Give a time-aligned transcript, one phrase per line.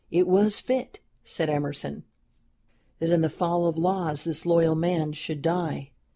[0.09, 2.05] "It was fit," said Emerson,
[2.97, 5.91] "that in the fall of laws, this loyal man should die."